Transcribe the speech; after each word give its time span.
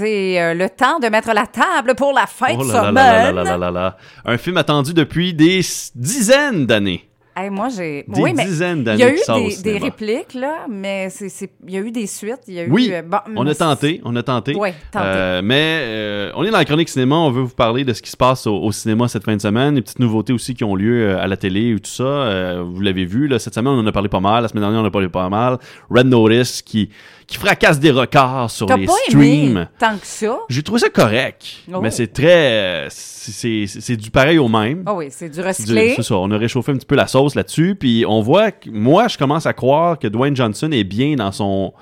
C'est 0.00 0.40
euh, 0.40 0.54
le 0.54 0.70
temps 0.70 0.98
de 0.98 1.08
mettre 1.08 1.34
la 1.34 1.46
table 1.46 1.94
pour 1.94 2.14
la 2.14 2.26
fin 2.26 2.54
Oh 2.58 2.64
de 2.64 3.70
là. 3.70 3.96
Un 4.24 4.38
film 4.38 4.56
attendu 4.56 4.94
depuis 4.94 5.34
des 5.34 5.60
dizaines 5.94 6.64
d'années. 6.64 7.09
Hey, 7.40 7.48
moi, 7.48 7.68
j'ai. 7.70 8.04
Des 8.06 8.20
oui, 8.20 8.34
dizaines 8.34 8.78
il 8.80 8.84
d'années 8.84 9.00
y 9.00 9.04
a 9.04 9.38
eu 9.48 9.62
des, 9.62 9.78
répliques, 9.78 10.34
là, 10.34 10.66
mais 10.68 11.08
c'est, 11.08 11.50
il 11.66 11.72
y 11.72 11.76
a 11.78 11.80
eu 11.80 11.90
des 11.90 12.06
suites. 12.06 12.40
Il 12.48 12.54
y 12.54 12.60
a 12.60 12.64
eu, 12.64 12.70
Oui, 12.70 12.90
euh, 12.92 13.00
bon, 13.00 13.16
On 13.34 13.46
a 13.46 13.54
tenté, 13.54 14.00
on 14.04 14.14
a 14.16 14.22
tenté. 14.22 14.52
Tenté. 14.52 14.74
Euh, 14.96 15.40
mais 15.42 15.78
euh, 15.80 16.32
on 16.34 16.44
est 16.44 16.50
dans 16.50 16.58
la 16.58 16.66
chronique 16.66 16.90
cinéma, 16.90 17.16
on 17.16 17.30
veut 17.30 17.42
vous 17.42 17.54
parler 17.54 17.84
de 17.84 17.94
ce 17.94 18.02
qui 18.02 18.10
se 18.10 18.16
passe 18.16 18.46
au, 18.46 18.56
au 18.56 18.72
cinéma 18.72 19.08
cette 19.08 19.24
fin 19.24 19.34
de 19.34 19.40
semaine, 19.40 19.74
les 19.76 19.80
petites 19.80 20.00
nouveautés 20.00 20.34
aussi 20.34 20.54
qui 20.54 20.64
ont 20.64 20.74
lieu 20.74 21.18
à 21.18 21.26
la 21.26 21.38
télé 21.38 21.72
ou 21.72 21.78
tout 21.78 21.90
ça. 21.90 22.60
Vous 22.62 22.80
l'avez 22.82 23.06
vu, 23.06 23.26
là, 23.26 23.38
cette 23.38 23.54
semaine 23.54 23.72
on 23.72 23.80
en 23.80 23.86
a 23.86 23.92
parlé 23.92 24.10
pas 24.10 24.20
mal, 24.20 24.42
la 24.42 24.48
semaine 24.48 24.62
dernière 24.62 24.80
on 24.80 24.84
en 24.84 24.88
a 24.88 24.90
parlé 24.90 25.08
pas 25.08 25.28
mal. 25.30 25.58
Red 25.90 26.08
Notice 26.08 26.60
qui, 26.60 26.90
qui 27.26 27.36
fracasse 27.38 27.78
des 27.80 27.90
records 27.92 28.50
sur 28.50 28.66
les 28.76 28.86
pas 28.86 28.92
streams. 29.08 29.22
aimé 29.56 29.64
tant 29.78 29.96
que 29.96 30.06
ça? 30.06 30.38
J'ai 30.48 30.62
trouvé 30.62 30.80
ça 30.80 30.90
correct, 30.90 31.46
Oh. 31.72 31.80
mais 31.80 31.90
c'est 31.90 32.08
très... 32.08 32.88
c'est 32.90 33.96
du 33.96 34.10
pareil 34.10 34.38
au 34.38 34.48
même. 34.48 34.82
Ah 34.86 34.94
oui, 34.94 35.06
c'est 35.10 35.28
du 35.28 35.40
recyclé. 35.40 35.94
c'est 35.96 36.02
ça, 36.02 36.16
on 36.16 36.30
a 36.30 36.36
réchauffé 36.36 36.72
un 36.72 36.76
petit 36.76 36.86
peu 36.86 36.96
la 36.96 37.06
sauce 37.06 37.29
là-dessus, 37.34 37.74
puis 37.78 38.04
on 38.06 38.20
voit 38.20 38.50
que 38.52 38.70
moi, 38.70 39.08
je 39.08 39.16
commence 39.18 39.46
à 39.46 39.52
croire 39.52 39.98
que 39.98 40.08
Dwayne 40.08 40.36
Johnson 40.36 40.70
est 40.72 40.84
bien 40.84 41.16
dans 41.16 41.32
son 41.32 41.72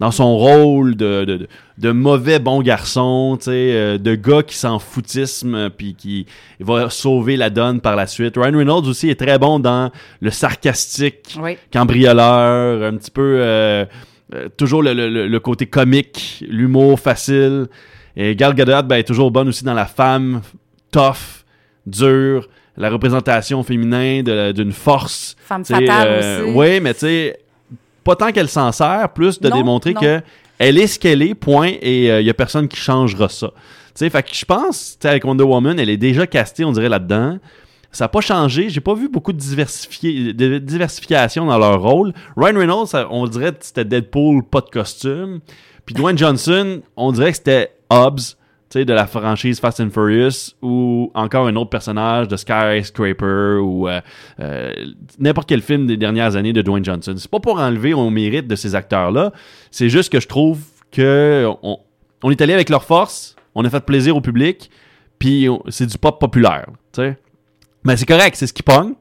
dans 0.00 0.10
son 0.10 0.36
rôle 0.36 0.96
de, 0.96 1.24
de, 1.24 1.48
de 1.78 1.92
mauvais 1.92 2.40
bon 2.40 2.62
garçon, 2.62 3.38
euh, 3.46 3.96
de 3.96 4.14
gars 4.16 4.42
qui 4.42 4.56
s'en 4.56 4.80
foutisme, 4.80 5.54
euh, 5.54 5.68
puis 5.70 5.94
qui 5.94 6.26
va 6.58 6.90
sauver 6.90 7.36
la 7.36 7.48
donne 7.48 7.80
par 7.80 7.94
la 7.94 8.08
suite. 8.08 8.34
Ryan 8.36 8.58
Reynolds 8.58 8.88
aussi 8.88 9.08
est 9.08 9.14
très 9.14 9.38
bon 9.38 9.60
dans 9.60 9.92
le 10.20 10.30
sarcastique, 10.30 11.36
Oui. 11.40 11.56
cambrioleur, 11.72 12.82
un 12.82 12.96
petit 12.96 13.12
peu 13.12 13.36
euh, 13.40 13.84
euh, 14.34 14.48
toujours 14.56 14.82
le, 14.82 14.94
le- 14.94 15.08
le- 15.08 15.28
le 15.28 15.40
côté 15.40 15.66
comique, 15.66 16.44
l'humour 16.48 16.98
facile. 16.98 17.66
Et 18.16 18.34
Gal 18.34 18.54
Gadot 18.54 18.82
ben, 18.86 18.96
est 18.96 19.04
toujours 19.04 19.30
bonne 19.30 19.48
aussi 19.48 19.62
dans 19.64 19.74
la 19.74 19.86
femme 19.86 20.40
tough, 20.90 21.44
dure, 21.86 22.48
la 22.76 22.90
représentation 22.90 23.62
féminin 23.62 24.22
de- 24.22 24.52
d'une 24.52 24.72
force. 24.72 25.36
Femme 25.38 25.64
fatale 25.64 26.08
euh, 26.08 26.42
aussi. 26.46 26.52
Oui, 26.56 26.80
mais 26.80 26.94
tu 26.94 27.00
sais, 27.00 27.38
pas 28.02 28.16
tant 28.16 28.32
qu'elle 28.32 28.48
s'en 28.48 28.72
sert, 28.72 29.08
plus 29.14 29.40
de 29.40 29.48
Non, 29.48 29.56
démontrer 29.56 29.92
non. 29.94 30.00
que 30.00 30.20
elle 30.58 30.78
est 30.78 30.86
ce 30.86 30.98
qu'elle 30.98 31.22
est, 31.22 31.34
point, 31.34 31.72
et 31.82 32.06
il 32.20 32.26
y 32.26 32.30
a 32.30 32.34
personne 32.34 32.68
qui 32.68 32.76
changera 32.76 33.28
ça. 33.28 33.48
Tu 33.48 34.00
sais, 34.00 34.10
fait 34.10 34.22
que 34.22 34.34
je 34.34 34.44
pense, 34.44 34.96
tu 34.98 35.02
sais, 35.02 35.08
avec 35.08 35.24
Wonder 35.24 35.44
Woman, 35.44 35.78
elle 35.78 35.90
est 35.90 35.96
déjà 35.96 36.26
castée, 36.26 36.64
on 36.64 36.72
dirait, 36.72 36.88
là-dedans. 36.88 37.38
Ça 37.92 38.04
n'a 38.04 38.08
pas 38.08 38.20
changé. 38.20 38.68
J'ai 38.70 38.80
pas 38.80 38.94
vu 38.94 39.08
beaucoup 39.08 39.32
de, 39.32 39.38
diversifié- 39.38 40.32
de 40.32 40.58
diversification 40.58 41.46
dans 41.46 41.58
leur 41.58 41.80
rôle. 41.80 42.12
Ryan 42.36 42.58
Reynolds, 42.58 42.88
on 43.10 43.26
dirait 43.28 43.52
que 43.52 43.58
c'était 43.60 43.84
Deadpool, 43.84 44.42
pas 44.42 44.60
de 44.62 44.68
costume. 44.70 45.38
Puis 45.86 45.94
Dwayne 45.94 46.18
Johnson, 46.18 46.82
on 46.96 47.12
dirait 47.12 47.30
que 47.30 47.36
c'était 47.36 47.70
Hobbs, 47.90 48.36
de 48.76 48.92
la 48.92 49.06
franchise 49.06 49.60
Fast 49.60 49.80
and 49.80 49.90
Furious, 49.90 50.54
ou 50.60 51.12
encore 51.14 51.46
un 51.46 51.54
autre 51.54 51.70
personnage 51.70 52.26
de 52.26 52.36
Skyscraper, 52.36 53.58
ou 53.62 53.88
euh, 53.88 54.00
euh, 54.40 54.72
n'importe 55.18 55.48
quel 55.48 55.62
film 55.62 55.86
des 55.86 55.96
dernières 55.96 56.34
années 56.34 56.52
de 56.52 56.62
Dwayne 56.62 56.84
Johnson. 56.84 57.14
C'est 57.16 57.30
pas 57.30 57.40
pour 57.40 57.60
enlever 57.60 57.94
au 57.94 58.10
mérite 58.10 58.48
de 58.48 58.56
ces 58.56 58.74
acteurs-là. 58.74 59.32
C'est 59.70 59.88
juste 59.88 60.10
que 60.10 60.18
je 60.18 60.26
trouve 60.26 60.60
que 60.90 61.48
on, 61.62 62.30
est 62.30 62.40
allé 62.40 62.54
avec 62.54 62.68
leur 62.70 62.82
force, 62.82 63.36
on 63.54 63.64
a 63.64 63.70
fait 63.70 63.84
plaisir 63.84 64.16
au 64.16 64.20
public, 64.20 64.70
puis 65.18 65.48
c'est 65.68 65.86
du 65.86 65.98
pop 65.98 66.18
populaire, 66.18 66.66
tu 66.92 67.02
sais. 67.02 67.18
Mais 67.84 67.96
c'est 67.96 68.06
correct, 68.06 68.34
c'est 68.36 68.46
ce 68.46 68.52
qui 68.52 68.62
pogne. 68.62 68.94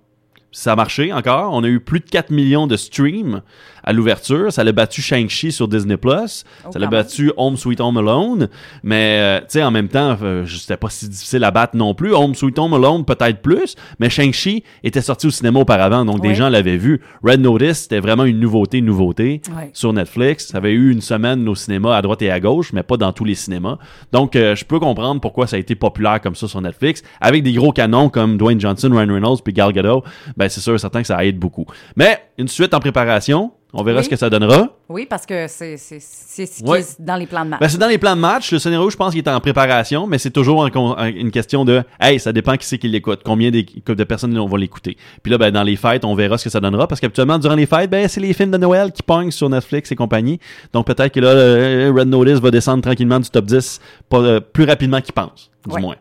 Ça 0.52 0.74
a 0.74 0.76
marché 0.76 1.12
encore. 1.12 1.52
On 1.54 1.64
a 1.64 1.68
eu 1.68 1.80
plus 1.80 2.00
de 2.00 2.06
4 2.06 2.30
millions 2.30 2.68
de 2.68 2.78
streams 2.78 3.42
à 3.84 3.94
l'ouverture. 3.94 4.52
Ça 4.52 4.64
l'a 4.64 4.72
battu 4.72 5.02
Shang-Chi 5.02 5.52
sur 5.52 5.68
Disney+. 5.68 5.98
Plus. 5.98 6.44
Oh, 6.66 6.70
ça 6.72 6.80
l'a 6.80 6.88
battu 6.88 7.32
Home 7.38 7.56
Sweet 7.58 7.80
Home 7.82 7.98
Alone. 7.98 8.50
Mais, 8.84 9.18
euh, 9.20 9.40
tu 9.42 9.46
sais, 9.50 9.64
en 9.64 9.72
même 9.72 9.88
temps, 9.88 10.18
euh, 10.22 10.46
c'était 10.46 10.78
pas 10.78 10.90
si 10.90 11.08
difficile 11.08 11.44
à 11.44 11.52
battre 11.52 11.76
non 11.76 11.94
plus. 11.94 12.14
Home 12.14 12.36
Sweet 12.36 12.58
Home 12.60 12.74
Alone, 12.74 13.06
peut-être 13.06 13.42
plus. 13.42 13.76
Mais 14.00 14.10
Shang-Chi 14.10 14.64
était 14.84 15.02
sorti 15.02 15.28
au 15.28 15.30
cinéma 15.32 15.60
auparavant, 15.60 16.04
donc 16.06 16.22
des 16.22 16.36
gens 16.36 16.50
l'avaient 16.50 16.78
vu. 16.78 17.02
Red 17.24 17.42
Notice, 17.42 17.84
c'était 17.84 18.00
vraiment 18.00 18.26
une 18.26 18.40
nouveauté, 18.40 18.80
une 18.80 18.86
nouveauté 18.86 19.42
Ouais. 19.56 19.70
sur 19.74 19.94
Netflix. 19.94 20.48
Ça 20.48 20.58
avait 20.58 20.72
eu 20.72 20.92
une 20.92 21.02
semaine 21.02 21.48
au 21.48 21.56
cinéma 21.56 21.96
à 21.96 22.02
droite 22.02 22.22
et 22.22 22.32
à 22.32 22.40
gauche, 22.40 22.74
mais 22.74 22.84
pas 22.84 22.98
dans 22.98 23.14
tous 23.14 23.26
les 23.26 23.36
cinémas. 23.36 23.78
Donc, 24.12 24.36
euh, 24.36 24.56
je 24.56 24.66
peux 24.66 24.80
comprendre 24.80 25.22
pourquoi 25.22 25.48
ça 25.48 25.56
a 25.56 25.60
été 25.60 25.76
populaire 25.76 26.20
comme 26.22 26.36
ça 26.36 26.48
sur 26.48 26.62
Netflix. 26.62 27.04
Avec 27.22 27.44
des 27.44 27.54
gros 27.54 27.72
canons 27.72 28.10
comme 28.10 28.38
Dwayne 28.38 28.60
Johnson, 28.60 28.90
Ryan 28.92 29.14
Reynolds 29.14 29.38
puis 29.44 29.54
Gal 29.54 29.72
Gadot, 29.74 30.04
ben 30.38 30.50
c'est 30.50 30.62
sûr 30.62 30.74
et 30.76 30.78
certain 30.78 31.02
que 31.02 31.08
ça 31.08 31.24
aide 31.26 31.38
beaucoup. 31.38 31.66
Mais 31.96 32.20
une 32.38 32.48
suite 32.48 32.74
en 32.74 32.80
préparation, 32.80 33.52
on 33.74 33.84
verra 33.84 34.00
Oui. 34.00 34.04
ce 34.06 34.10
que 34.10 34.16
ça 34.16 34.30
donnera. 34.30 34.70
Oui, 34.90 35.06
parce 35.10 35.26
que 35.26 35.48
c'est, 35.48 35.78
c'est, 35.78 35.98
c'est 36.00 36.46
ce 36.46 36.64
qui 36.64 36.70
Ouais. 36.70 36.82
est 36.82 37.02
dans 37.02 37.16
les 37.16 37.26
plans 37.26 37.44
de 37.44 37.50
match. 37.50 37.60
Ben, 37.60 37.68
c'est 37.70 37.78
dans 37.78 37.88
les 37.88 37.98
plans 37.98 38.16
de 38.16 38.22
match. 38.22 38.52
Le 38.52 38.60
scénario, 38.60 38.90
je 38.90 38.96
pense 38.98 39.12
qu'il 39.14 39.24
est 39.24 39.30
en 39.30 39.40
préparation, 39.40 40.06
mais 40.08 40.18
c'est 40.20 40.30
toujours 40.32 40.60
en 40.62 40.70
con- 40.70 40.96
en- 40.98 41.06
une 41.06 41.32
question 41.32 41.66
de 41.66 41.84
Hey, 42.00 42.20
ça 42.20 42.32
dépend 42.32 42.56
qui 42.58 42.66
c'est 42.66 42.78
qui 42.78 42.88
l'écoute, 42.88 43.22
combien 43.26 43.50
de 43.52 44.04
personnes 44.04 44.38
vont 44.38 44.56
l'écouter. 44.56 44.98
Puis 45.24 45.32
là, 45.32 45.38
ben, 45.38 45.52
dans 45.52 45.64
les 45.64 45.76
fêtes, 45.76 46.06
on 46.06 46.14
verra 46.16 46.38
ce 46.38 46.44
que 46.46 46.50
ça 46.50 46.60
donnera, 46.60 46.88
parce 46.88 47.02
qu'habituellement, 47.02 47.40
durant 47.40 47.56
les 47.56 47.66
fêtes, 47.66 47.90
ben, 47.90 48.08
c'est 48.08 48.22
les 48.22 48.34
films 48.34 48.52
de 48.52 48.58
Noël 48.58 48.92
qui 48.92 49.02
pognent 49.04 49.32
sur 49.32 49.50
Netflix 49.50 49.92
et 49.92 49.96
compagnie. 49.96 50.40
Donc 50.74 50.86
peut-être 50.86 51.12
que 51.14 51.20
là, 51.20 51.30
euh, 51.30 51.92
Red 51.96 52.08
Notice 52.10 52.40
va 52.40 52.52
descendre 52.52 52.82
tranquillement 52.84 53.20
du 53.20 53.30
top 53.30 53.46
10 53.46 53.80
pas, 54.10 54.18
euh, 54.20 54.40
plus 54.40 54.66
rapidement 54.66 55.02
qu'il 55.02 55.14
pense, 55.14 55.50
du 55.68 55.74
Ouais. 55.76 55.82
moins. 55.82 55.96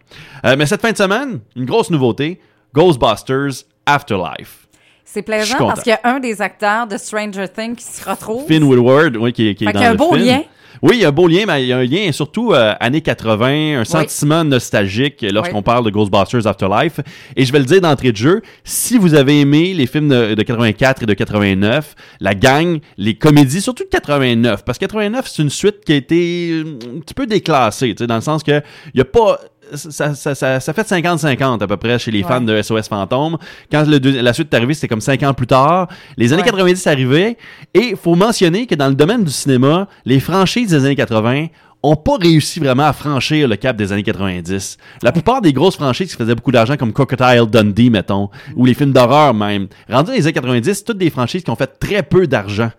Euh, 0.44 0.56
mais 0.58 0.66
cette 0.66 0.82
fin 0.82 0.92
de 0.92 0.96
semaine, 0.96 1.40
une 1.56 1.64
grosse 1.64 1.90
nouveauté 1.90 2.38
Ghostbusters 2.74 3.64
Afterlife. 3.86 4.61
C'est 5.04 5.22
plaisant 5.22 5.58
parce 5.58 5.82
qu'il 5.82 5.90
y 5.90 5.94
a 5.94 6.00
un 6.04 6.20
des 6.20 6.40
acteurs 6.40 6.86
de 6.86 6.96
Stranger 6.96 7.46
Things 7.54 7.76
qui 7.76 7.84
se 7.84 8.08
retrouve. 8.08 8.46
Finn 8.46 8.62
Woodward, 8.62 9.16
oui, 9.16 9.32
qui, 9.32 9.54
qui 9.54 9.64
est 9.64 9.66
Fait 9.68 9.72
dans 9.72 9.78
qu'il 9.80 9.82
y 9.82 9.88
a 9.88 9.90
un 9.90 9.94
beau 9.94 10.12
film. 10.14 10.24
lien. 10.26 10.42
Oui, 10.80 10.92
il 10.96 11.02
y 11.02 11.04
a 11.04 11.08
un 11.08 11.12
beau 11.12 11.28
lien, 11.28 11.44
mais 11.46 11.62
il 11.62 11.68
y 11.68 11.72
a 11.72 11.76
un 11.78 11.84
lien 11.84 12.10
surtout 12.12 12.52
euh, 12.54 12.72
années 12.80 13.02
80, 13.02 13.80
un 13.80 13.84
sentiment 13.84 14.42
nostalgique 14.42 15.24
lorsqu'on 15.30 15.58
Oui. 15.58 15.62
parle 15.62 15.84
de 15.84 15.90
Ghostbusters 15.90 16.46
Afterlife. 16.46 16.98
Et 17.36 17.44
je 17.44 17.52
vais 17.52 17.58
le 17.60 17.66
dire 17.66 17.80
d'entrée 17.82 18.10
de 18.10 18.16
jeu, 18.16 18.40
si 18.64 18.96
vous 18.98 19.14
avez 19.14 19.40
aimé 19.42 19.74
les 19.74 19.86
films 19.86 20.08
de, 20.08 20.34
de 20.34 20.42
84 20.42 21.02
et 21.02 21.06
de 21.06 21.14
89, 21.14 21.94
la 22.20 22.34
gang, 22.34 22.80
les 22.96 23.14
comédies, 23.14 23.60
surtout 23.60 23.84
de 23.84 23.90
89, 23.90 24.64
parce 24.64 24.78
que 24.78 24.86
89, 24.86 25.28
c'est 25.28 25.42
une 25.42 25.50
suite 25.50 25.84
qui 25.84 25.92
a 25.92 25.96
été 25.96 26.50
euh, 26.50 26.78
un 26.96 27.00
petit 27.00 27.14
peu 27.14 27.26
déclassée, 27.26 27.94
dans 27.94 28.14
le 28.16 28.20
sens 28.22 28.42
que 28.42 28.62
il 28.94 28.98
y 28.98 29.02
a 29.02 29.04
pas 29.04 29.38
ça, 29.76 30.14
ça, 30.14 30.34
ça, 30.34 30.60
ça 30.60 30.72
fait 30.72 30.82
50-50 30.88 31.62
à 31.62 31.66
peu 31.66 31.76
près 31.76 31.98
chez 31.98 32.10
les 32.10 32.22
fans 32.22 32.40
de 32.40 32.60
SOS 32.62 32.88
Fantôme. 32.88 33.38
Quand 33.70 33.86
le 33.86 33.98
deux- 34.00 34.20
la 34.22 34.32
suite 34.32 34.52
est 34.52 34.56
arrivée, 34.56 34.74
c'était 34.74 34.88
comme 34.88 35.00
5 35.00 35.22
ans 35.22 35.34
plus 35.34 35.46
tard. 35.46 35.88
Les 36.16 36.32
années 36.32 36.42
Ouais. 36.42 36.48
90 36.48 36.86
arrivaient. 36.86 37.36
Et 37.74 37.94
faut 37.96 38.14
mentionner 38.14 38.66
que 38.66 38.74
dans 38.74 38.88
le 38.88 38.94
domaine 38.94 39.24
du 39.24 39.30
cinéma, 39.32 39.88
les 40.04 40.20
franchises 40.20 40.70
des 40.70 40.84
années 40.84 40.96
80 40.96 41.46
ont 41.84 41.96
pas 41.96 42.16
réussi 42.16 42.60
vraiment 42.60 42.84
à 42.84 42.92
franchir 42.92 43.48
le 43.48 43.56
cap 43.56 43.76
des 43.76 43.90
années 43.92 44.04
90. 44.04 44.76
La 45.02 45.10
plupart 45.10 45.40
des 45.40 45.52
grosses 45.52 45.74
franchises 45.74 46.12
qui 46.12 46.16
faisaient 46.16 46.34
beaucoup 46.36 46.52
d'argent, 46.52 46.76
comme 46.76 46.92
Crocodile 46.92 47.46
Dundee, 47.50 47.90
mettons, 47.90 48.28
ou 48.54 48.64
les 48.66 48.74
films 48.74 48.92
d'horreur 48.92 49.34
même, 49.34 49.66
rendus 49.90 50.10
dans 50.10 50.16
les 50.16 50.22
années 50.22 50.32
90, 50.32 50.74
c'est 50.74 50.84
toutes 50.84 50.98
des 50.98 51.10
franchises 51.10 51.42
qui 51.42 51.50
ont 51.50 51.56
fait 51.56 51.66
très 51.80 52.04
peu 52.04 52.28
d'argent. 52.28 52.70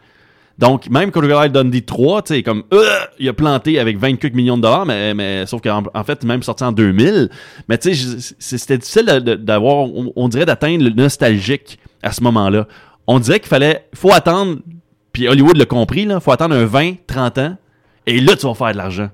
Donc, 0.60 0.90
même 0.90 1.10
Crocodile 1.10 1.52
Dundee 1.52 1.84
3, 1.84 2.22
tu 2.22 2.36
sais, 2.36 2.44
comme, 2.44 2.64
euh, 2.74 2.84
il 3.18 3.28
a 3.28 3.34
planté 3.34 3.80
avec 3.80 3.98
24 3.98 4.34
millions 4.36 4.58
de 4.58 4.62
dollars, 4.62 4.86
mais, 4.86 5.14
mais 5.14 5.46
sauf 5.48 5.62
qu'en 5.62 5.84
en 5.94 6.04
fait, 6.04 6.24
même 6.24 6.44
sorti 6.44 6.64
en 6.64 6.72
2000. 6.72 7.30
Mais 7.68 7.78
tu 7.78 7.96
sais, 7.96 8.34
c'était 8.40 8.78
difficile 8.78 9.06
d'avoir, 9.06 9.78
on, 9.78 10.14
on 10.16 10.28
dirait 10.28 10.46
d'atteindre 10.46 10.84
le 10.84 10.92
nostalgique 10.92 11.80
à 12.04 12.12
ce 12.12 12.22
moment-là. 12.24 12.68
On 13.08 13.20
dirait 13.20 13.40
qu'il 13.40 13.50
fallait, 13.50 13.88
faut 13.96 14.14
attendre, 14.14 14.58
puis 15.12 15.28
Hollywood 15.28 15.58
l'a 15.58 15.66
compris, 15.66 16.06
là, 16.06 16.20
faut 16.20 16.32
attendre 16.32 16.56
un 16.56 16.66
20, 16.66 16.94
30 17.08 17.38
ans, 17.40 17.58
et 18.06 18.20
là, 18.20 18.36
tu 18.36 18.46
vas 18.46 18.54
faire 18.54 18.74
de 18.74 18.78
l'argent. 18.78 19.10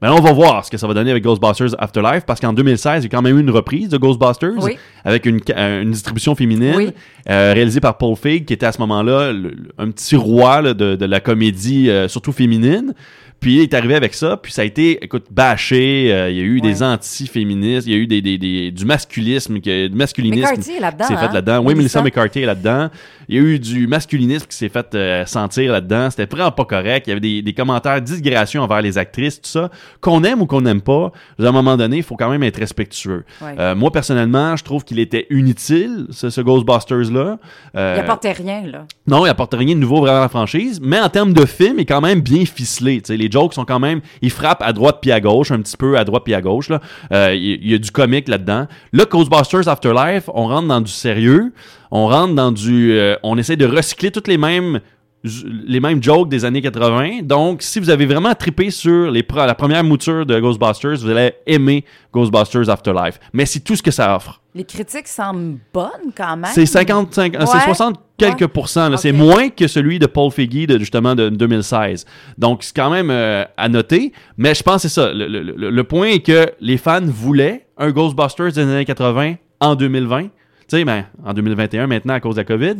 Mais 0.00 0.08
on 0.08 0.20
va 0.20 0.32
voir 0.32 0.64
ce 0.64 0.70
que 0.70 0.76
ça 0.76 0.86
va 0.86 0.94
donner 0.94 1.10
avec 1.10 1.24
Ghostbusters 1.24 1.74
Afterlife, 1.78 2.24
parce 2.24 2.38
qu'en 2.38 2.52
2016, 2.52 3.02
il 3.02 3.06
y 3.06 3.06
a 3.06 3.16
quand 3.16 3.22
même 3.22 3.36
eu 3.36 3.40
une 3.40 3.50
reprise 3.50 3.88
de 3.88 3.96
Ghostbusters, 3.98 4.52
Oui. 4.62 4.78
avec 5.04 5.26
une, 5.26 5.40
ca- 5.44 5.80
une 5.80 5.90
distribution 5.90 6.36
féminine, 6.36 6.74
Oui. 6.76 6.90
euh, 7.28 7.52
réalisée 7.52 7.80
par 7.80 7.98
Paul 7.98 8.14
Feig, 8.14 8.44
qui 8.44 8.52
était 8.52 8.66
à 8.66 8.70
ce 8.72 8.78
moment-là 8.78 9.32
un 9.76 9.90
petit 9.90 10.14
roi 10.14 10.62
là, 10.62 10.74
de, 10.74 10.94
de 10.94 11.04
la 11.04 11.18
comédie, 11.18 11.90
euh, 11.90 12.06
surtout 12.06 12.30
féminine. 12.32 12.94
Puis 13.40 13.56
il 13.56 13.60
est 13.60 13.74
arrivé 13.74 13.94
avec 13.94 14.14
ça, 14.14 14.36
puis 14.36 14.50
ça 14.52 14.62
a 14.62 14.64
été, 14.64 15.02
écoute, 15.04 15.26
bâché. 15.30 16.12
euh, 16.12 16.28
il 16.30 16.36
y 16.36 16.40
a 16.40 16.42
eu 16.42 16.60
des 16.60 16.82
anti-féministes, 16.82 17.86
il 17.86 17.92
y 17.92 17.96
a 17.96 17.98
eu 17.98 18.06
des, 18.08 18.20
des, 18.20 18.36
des- 18.36 18.70
du 18.72 18.84
masculisme, 18.84 19.60
qui- 19.60 19.88
du 19.88 19.94
masculinisme 19.96 20.42
McCarthy 20.50 20.72
est 20.72 20.80
là-dedans. 20.80 21.04
fait 21.06 21.14
hein? 21.14 21.30
là-dedans. 21.32 21.58
Oui, 21.64 21.74
Melissa. 21.74 22.02
McCarthy 22.02 22.40
est 22.40 22.46
là-dedans. 22.46 22.90
Il 23.28 23.36
y 23.36 23.38
a 23.38 23.42
eu 23.42 23.58
du 23.60 23.86
masculinisme 23.86 24.46
qui 24.46 24.56
s'est 24.56 24.68
fait 24.68 24.92
euh, 24.94 25.24
sentir 25.26 25.70
là-dedans. 25.72 26.10
C'était 26.10 26.26
vraiment 26.26 26.50
pas 26.50 26.64
correct. 26.64 27.06
Il 27.06 27.10
y 27.10 27.12
avait 27.12 27.20
des, 27.20 27.42
des 27.42 27.52
commentaires 27.52 28.00
disgracieux 28.02 28.60
envers 28.60 28.82
les 28.82 28.98
actrices, 28.98 29.40
tout 29.40 29.48
ça. 29.50 29.70
Qu'on 30.00 30.24
aime 30.24 30.40
ou 30.42 30.46
qu'on 30.46 30.62
n'aime 30.62 30.80
pas, 30.80 31.12
à 31.38 31.46
un 31.46 31.52
moment 31.52 31.76
donné, 31.76 31.98
il 31.98 32.02
faut 32.02 32.16
quand 32.16 32.30
même 32.30 32.42
être 32.42 32.58
respectueux. 32.58 33.24
Ouais. 33.40 33.54
Euh, 33.58 33.74
moi, 33.76 33.92
personnellement, 33.92 34.56
je 34.56 34.64
trouve 34.64 34.82
qu'il 34.84 34.98
était 34.98 35.26
inutile, 35.30 36.06
ce, 36.10 36.30
ce 36.30 36.40
Ghostbusters-là. 36.40 37.38
Il 37.74 37.78
apportait 38.00 38.32
rien, 38.32 38.62
là. 38.66 38.86
non, 39.06 39.24
il 39.26 39.28
apporte 39.28 39.54
rien 39.54 39.74
de 39.74 39.80
nouveau 39.80 40.00
vraiment 40.00 40.18
à 40.18 40.22
la 40.22 40.28
franchise, 40.28 40.80
mais 40.82 40.98
en 40.98 41.08
termes 41.08 41.32
de 41.34 41.44
film, 41.46 41.74
il 41.76 41.82
est 41.82 41.86
quand 41.86 42.00
même 42.00 42.20
bien 42.20 42.44
ficelé. 42.44 43.00
tu 43.00 43.12
sais. 43.16 43.27
Les 43.28 43.32
jokes 43.32 43.54
sont 43.54 43.64
quand 43.64 43.78
même, 43.78 44.00
ils 44.22 44.30
frappent 44.30 44.62
à 44.62 44.72
droite 44.72 44.98
puis 45.00 45.12
à 45.12 45.20
gauche, 45.20 45.50
un 45.50 45.60
petit 45.60 45.76
peu 45.76 45.98
à 45.98 46.04
droite 46.04 46.22
puis 46.24 46.34
à 46.34 46.40
gauche. 46.40 46.68
Là. 46.68 46.80
Euh, 47.12 47.34
il 47.34 47.58
il 47.60 47.70
y, 47.70 47.74
a 47.74 47.78
du 47.78 47.90
comique 47.90 48.28
là-dedans. 48.28 48.66
Là, 48.92 49.04
Ghostbusters 49.04 49.68
Afterlife, 49.68 50.28
on 50.32 50.46
rentre 50.46 50.68
dans 50.68 50.80
du 50.80 50.90
sérieux, 50.90 51.52
on 51.90 52.06
rentre 52.06 52.34
dans 52.34 52.52
du, 52.52 52.92
euh, 52.92 53.16
on 53.22 53.36
essaie 53.36 53.56
de 53.56 53.66
recycler 53.66 54.10
toutes 54.10 54.28
les 54.28 54.38
mêmes 54.38 54.80
les 55.24 55.80
mêmes 55.80 56.02
jokes 56.02 56.28
des 56.28 56.44
années 56.44 56.62
80. 56.62 57.22
Donc, 57.22 57.62
si 57.62 57.80
vous 57.80 57.90
avez 57.90 58.06
vraiment 58.06 58.34
trippé 58.34 58.70
sur 58.70 59.10
les 59.10 59.26
la 59.34 59.54
première 59.54 59.82
mouture 59.82 60.24
de 60.24 60.38
Ghostbusters, 60.38 60.96
vous 60.98 61.10
allez 61.10 61.32
aimer 61.46 61.84
Ghostbusters 62.12 62.70
Afterlife. 62.70 63.18
Mais 63.32 63.44
c'est 63.44 63.60
tout 63.60 63.74
ce 63.74 63.82
que 63.82 63.90
ça 63.90 64.14
offre. 64.14 64.40
Les 64.54 64.64
critiques 64.64 65.08
semblent 65.08 65.58
bonnes 65.74 66.12
quand 66.16 66.36
même. 66.36 66.50
C'est 66.54 66.66
55, 66.66 67.36
c'est 67.40 67.60
60 67.60 68.00
quelques 68.18 68.46
pourcents. 68.48 68.94
C'est 68.96 69.12
moins 69.12 69.48
que 69.48 69.66
celui 69.66 69.98
de 69.98 70.06
Paul 70.06 70.30
Feig 70.30 70.66
de 70.66 70.78
justement 70.78 71.14
de 71.14 71.28
2016. 71.28 72.04
Donc, 72.36 72.62
c'est 72.62 72.76
quand 72.76 72.90
même 72.90 73.10
euh, 73.10 73.44
à 73.56 73.68
noter. 73.68 74.12
Mais 74.36 74.54
je 74.54 74.62
pense 74.62 74.82
que 74.82 74.88
c'est 74.88 75.00
ça. 75.00 75.12
Le, 75.12 75.28
le, 75.40 75.84
point 75.84 76.08
est 76.08 76.20
que 76.20 76.50
les 76.60 76.76
fans 76.76 77.00
voulaient 77.04 77.66
un 77.78 77.90
Ghostbusters 77.90 78.52
des 78.52 78.60
années 78.60 78.84
80 78.84 79.36
en 79.60 79.74
2020. 79.74 80.22
Tu 80.22 80.28
sais, 80.68 80.84
ben, 80.84 81.04
en 81.24 81.32
2021 81.32 81.86
maintenant 81.86 82.14
à 82.14 82.20
cause 82.20 82.34
de 82.34 82.40
la 82.40 82.44
COVID. 82.44 82.76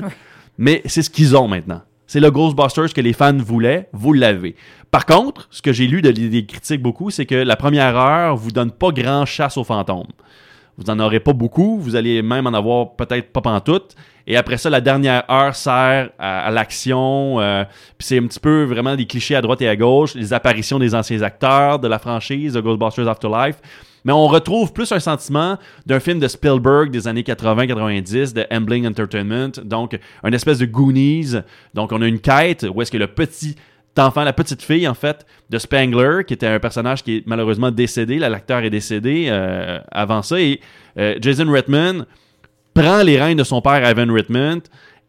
Mais 0.58 0.82
c'est 0.85 1.02
ce 1.02 1.11
qu'ils 1.11 1.37
ont 1.37 1.49
maintenant. 1.49 1.82
C'est 2.06 2.20
le 2.20 2.31
Ghostbusters 2.31 2.93
que 2.93 3.00
les 3.00 3.12
fans 3.12 3.37
voulaient, 3.37 3.88
vous 3.93 4.14
l'avez. 4.14 4.56
Par 4.90 5.05
contre, 5.05 5.46
ce 5.50 5.61
que 5.61 5.73
j'ai 5.73 5.87
lu 5.87 6.00
de, 6.00 6.11
des 6.11 6.46
critiques 6.46 6.82
beaucoup, 6.82 7.11
c'est 7.11 7.26
que 7.26 7.35
la 7.35 7.55
première 7.55 7.96
heure 7.96 8.35
vous 8.35 8.50
donne 8.50 8.70
pas 8.70 8.90
grand 8.90 9.26
chasse 9.26 9.58
aux 9.58 9.64
fantômes. 9.64 10.08
Vous 10.78 10.84
n'en 10.84 11.04
aurez 11.04 11.19
pas 11.19 11.32
beaucoup, 11.32 11.78
vous 11.80 11.96
allez 11.96 12.22
même 12.22 12.46
en 12.46 12.54
avoir 12.54 12.94
peut-être 12.94 13.32
pas 13.32 13.40
pantoute. 13.40 13.96
Et 14.28 14.36
après 14.36 14.58
ça, 14.58 14.70
la 14.70 14.80
dernière 14.80 15.28
heure 15.28 15.56
sert 15.56 16.10
à, 16.19 16.50
l'action. 16.52 17.40
Euh, 17.40 17.64
puis 17.96 18.06
c'est 18.06 18.19
un 18.19 18.26
petit 18.26 18.38
peu 18.38 18.62
vraiment 18.62 18.94
des 18.94 19.06
clichés 19.06 19.34
à 19.34 19.40
droite 19.40 19.60
et 19.60 19.69
à 19.69 19.75
gauche, 19.75 20.14
les 20.14 20.32
apparitions 20.32 20.78
des 20.78 20.94
anciens 20.94 21.22
acteurs 21.22 21.80
de 21.80 21.88
la 21.88 21.98
franchise 21.98 22.52
de 22.52 22.60
Ghostbusters 22.60 23.08
Afterlife. 23.08 23.56
Mais 24.04 24.12
on 24.12 24.28
retrouve 24.28 24.72
plus 24.72 24.92
un 24.92 25.00
sentiment 25.00 25.58
d'un 25.84 25.98
film 25.98 26.20
de 26.20 26.28
Spielberg 26.28 26.90
des 26.90 27.08
années 27.08 27.22
80-90, 27.22 28.32
de 28.34 28.46
Ambling 28.52 28.86
Entertainment. 28.86 29.52
Donc, 29.64 29.98
une 30.22 30.34
espèce 30.34 30.58
de 30.58 30.66
Goonies. 30.66 31.34
Donc, 31.75 31.90
on 31.90 32.00
a 32.02 32.06
une 32.06 32.20
quête 32.20 32.64
où 32.72 32.80
est-ce 32.82 32.92
que 32.92 32.98
le 32.98 33.08
petit 33.08 33.56
enfant, 33.98 34.24
la 34.24 34.32
petite 34.32 34.62
fille, 34.62 34.86
en 34.88 34.94
fait, 34.94 35.26
de 35.50 35.58
Spangler, 35.58 36.24
qui 36.26 36.34
était 36.34 36.46
un 36.46 36.58
personnage 36.58 37.02
qui 37.02 37.18
est 37.18 37.22
malheureusement 37.26 37.70
décédé. 37.70 38.18
L'acteur 38.18 38.60
est 38.60 38.70
décédé 38.70 39.26
euh, 39.28 39.78
avant 39.90 40.22
ça. 40.22 40.40
Et 40.40 40.60
euh, 40.98 41.16
Jason 41.20 41.50
Redman 41.50 42.06
prend 42.74 43.02
les 43.02 43.20
rênes 43.20 43.38
de 43.38 43.44
son 43.44 43.60
père, 43.60 43.88
Ivan 43.88 44.12
Redman, 44.12 44.60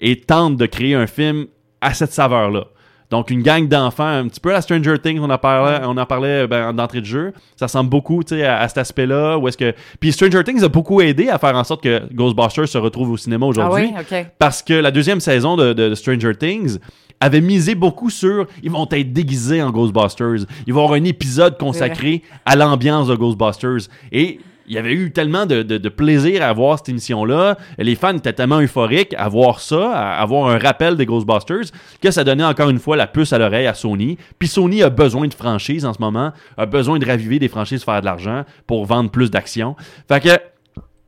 et 0.01 0.21
tente 0.21 0.57
de 0.57 0.65
créer 0.65 0.95
un 0.95 1.07
film 1.07 1.47
à 1.81 1.94
cette 1.94 2.12
saveur-là. 2.12 2.65
Donc, 3.09 3.31
une 3.31 3.41
gang 3.41 3.68
d'enfants, 3.68 4.06
un 4.06 4.27
petit 4.27 4.39
peu 4.39 4.53
à 4.53 4.62
Stranger 4.62 5.00
Things, 5.00 5.19
on 5.19 5.30
en 5.31 5.38
parlait, 5.39 5.83
on 5.83 5.97
en 5.97 6.06
parlait 6.06 6.45
ben, 6.45 6.74
d'entrée 6.74 7.01
de 7.01 7.07
jeu. 7.07 7.33
Ça 7.56 7.65
ressemble 7.65 7.89
beaucoup 7.89 8.21
à, 8.31 8.59
à 8.59 8.68
cet 8.68 8.77
aspect-là. 8.77 9.38
Où 9.39 9.47
est-ce 9.47 9.57
que... 9.57 9.74
Puis 10.00 10.12
Stranger 10.12 10.44
Things 10.44 10.63
a 10.63 10.68
beaucoup 10.68 11.01
aidé 11.01 11.30
à 11.30 11.39
faire 11.39 11.56
en 11.56 11.63
sorte 11.63 11.81
que 11.81 12.03
Ghostbusters 12.13 12.68
se 12.68 12.77
retrouve 12.77 13.09
au 13.09 13.18
cinéma 13.18 13.47
aujourd'hui. 13.47 13.92
Ah 13.95 14.01
oui? 14.12 14.25
Parce 14.38 14.62
que 14.62 14.75
la 14.75 14.92
deuxième 14.92 15.19
saison 15.19 15.56
de, 15.56 15.74
de, 15.74 15.95
Stranger 15.95 16.35
Things 16.35 16.77
avait 17.19 17.42
misé 17.42 17.75
beaucoup 17.75 18.10
sur 18.10 18.48
ils 18.63 18.71
vont 18.71 18.88
être 18.92 19.13
déguisés 19.13 19.62
en 19.62 19.71
Ghostbusters. 19.71 20.45
Ils 20.68 20.74
vont 20.74 20.83
avoir 20.83 21.00
un 21.00 21.04
épisode 21.04 21.57
consacré 21.57 22.24
à 22.45 22.56
l'ambiance 22.56 23.07
de 23.07 23.16
Ghostbusters. 23.16 23.89
Et 24.12 24.39
il 24.69 24.75
y 24.75 24.77
avait 24.77 24.94
eu 24.94 25.12
tellement 25.12 25.48
de, 25.48 25.89
plaisir 25.89 26.44
à 26.44 26.54
voir 26.54 26.77
cette 26.77 26.89
émission-là. 26.89 27.57
Les 27.80 27.95
fans 27.95 28.16
étaient 28.16 28.33
tellement 28.33 28.62
euphoriques 28.62 29.16
à 29.18 29.27
voir 29.27 29.62
ça, 29.62 29.92
à 29.92 30.21
avoir 30.21 30.48
un 30.48 30.60
rappel 30.60 30.95
des 30.95 31.07
Ghostbusters, 31.07 31.71
que 32.00 32.12
ça 32.12 32.24
donnait 32.24 32.44
encore 32.44 32.69
une 32.69 32.77
fois 32.77 32.95
la 32.95 33.07
puce 33.07 33.33
à 33.33 33.39
l'oreille 33.39 33.66
à 33.66 33.74
Sony. 33.74 34.18
Puis 34.38 34.48
Sony 34.48 34.83
a 34.83 34.92
besoin 34.92 35.27
de 35.27 35.33
franchises 35.33 35.86
en 35.86 35.94
ce 35.94 36.00
moment, 36.00 36.33
a 36.56 36.66
besoin 36.68 37.00
de 37.00 37.06
raviver 37.06 37.39
des 37.39 37.48
franchises, 37.48 37.83
faire 37.83 38.01
de 38.01 38.06
l'argent 38.06 38.45
pour 38.68 38.86
vendre 38.86 39.10
plus 39.10 39.31
d'actions. 39.31 39.75
Fait 40.07 40.21
que 40.21 40.39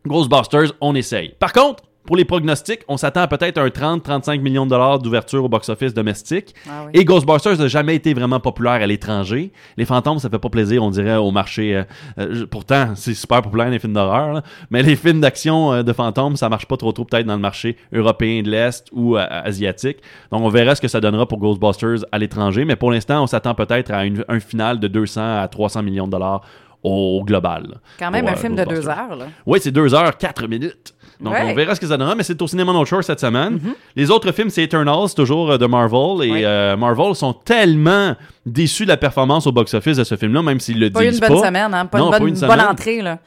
Ghostbusters, 0.07 0.73
on 0.81 0.95
essaye. 0.95 1.35
Par 1.37 1.53
contre, 1.53 1.83
pour 2.05 2.15
les 2.15 2.25
prognostics, 2.25 2.81
on 2.87 2.97
s'attend 2.97 3.21
à 3.21 3.27
peut-être 3.27 3.57
un 3.57 3.67
30-35 3.67 4.39
millions 4.41 4.65
de 4.65 4.71
dollars 4.71 4.99
d'ouverture 4.99 5.43
au 5.43 5.49
box-office 5.49 5.93
domestique. 5.93 6.55
Ah 6.67 6.87
Et 6.93 7.05
Ghostbusters 7.05 7.57
n'a 7.57 7.67
jamais 7.67 7.95
été 7.95 8.13
vraiment 8.13 8.39
populaire 8.39 8.73
à 8.81 8.87
l'étranger. 8.87 9.51
Les 9.77 9.85
fantômes, 9.85 10.19
ça 10.19 10.29
fait 10.29 10.39
pas 10.39 10.49
plaisir, 10.49 10.83
on 10.83 10.89
dirait, 10.89 11.15
au 11.15 11.31
marché. 11.31 11.75
Euh, 11.75 11.83
euh, 12.19 12.45
pourtant, 12.49 12.93
c'est 12.95 13.13
super 13.13 13.41
populaire 13.41 13.69
les 13.69 13.79
films 13.79 13.93
d'horreur. 13.93 14.41
Mais 14.71 14.81
les 14.81 14.95
films 14.95 15.21
d'action 15.21 15.73
euh, 15.73 15.83
de 15.83 15.93
fantômes, 15.93 16.35
ça 16.35 16.49
marche 16.49 16.65
pas 16.65 16.77
trop 16.77 16.91
trop 16.91 17.05
peut-être 17.05 17.25
dans 17.25 17.35
le 17.35 17.41
marché 17.41 17.77
européen 17.93 18.41
de 18.41 18.49
l'Est 18.49 18.87
ou 18.91 19.15
asiatique. 19.17 19.97
Donc 20.31 20.41
on 20.41 20.49
verra 20.49 20.75
ce 20.75 20.81
que 20.81 20.87
ça 20.87 20.99
donnera 20.99 21.27
pour 21.27 21.37
Ghostbusters 21.37 22.05
à 22.11 22.17
l'étranger. 22.17 22.65
Mais 22.65 22.75
pour 22.75 22.91
l'instant, 22.91 23.21
on 23.23 23.27
s'attend 23.27 23.53
peut-être 23.53 23.91
à 23.91 24.05
une, 24.05 24.25
un 24.27 24.39
final 24.39 24.79
de 24.79 24.87
200 24.87 25.41
à 25.41 25.47
300 25.47 25.83
millions 25.83 26.07
de 26.07 26.11
dollars 26.11 26.41
au 26.83 27.23
global. 27.25 27.79
Quand 27.99 28.11
même 28.11 28.27
un 28.27 28.35
film 28.35 28.55
de 28.55 28.63
deux 28.63 28.87
heures. 28.87 29.15
Là. 29.15 29.25
Oui, 29.45 29.59
c'est 29.61 29.71
deux 29.71 29.93
heures, 29.93 30.17
quatre 30.17 30.47
minutes. 30.47 30.95
Donc, 31.21 31.35
on 31.39 31.53
verra 31.53 31.75
ce 31.75 31.79
que 31.79 31.85
ça 31.85 31.97
donnera, 31.97 32.15
mais 32.15 32.23
c'est 32.23 32.41
au 32.41 32.47
cinéma 32.47 32.73
No 32.73 32.83
Shore 32.83 33.03
cette 33.03 33.19
semaine. 33.19 33.57
Mm-hmm. 33.57 33.75
Les 33.95 34.09
autres 34.09 34.31
films, 34.31 34.49
c'est 34.49 34.63
Eternals, 34.63 35.13
toujours 35.15 35.51
euh, 35.51 35.57
de 35.57 35.65
Marvel. 35.67 36.27
Et 36.27 36.45
euh, 36.45 36.75
Marvel 36.75 37.13
sont 37.15 37.33
tellement 37.33 38.15
déçus 38.45 38.83
de 38.83 38.89
la 38.89 38.97
performance 38.97 39.45
au 39.45 39.51
box-office 39.51 39.97
de 39.97 40.03
ce 40.03 40.15
film-là, 40.15 40.41
même 40.41 40.59
s'ils 40.59 40.79
le 40.79 40.89
disent 40.89 41.19
pas. 41.19 41.27
Pas 41.27 41.33
une 41.33 41.39
bonne 41.39 41.45
semaine, 41.45 41.73
hein? 41.73 41.85
pas, 41.85 41.99
une, 41.99 42.09
bonne, 42.09 42.27
une 42.27 42.39
bonne, 42.39 42.61
entrée. 42.61 43.01
Là. 43.01 43.19